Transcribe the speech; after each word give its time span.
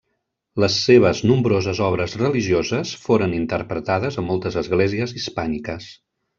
Les 0.61 0.77
seves 0.85 1.21
nombroses 1.31 1.81
obres 1.89 2.17
religioses 2.23 2.95
foren 3.05 3.37
interpretades 3.43 4.21
a 4.23 4.27
moltes 4.33 4.61
esglésies 4.65 5.15
hispàniques. 5.23 5.95